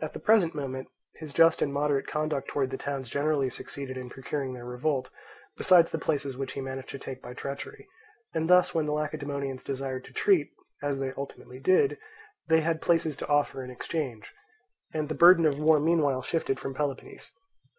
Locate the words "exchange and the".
13.70-15.14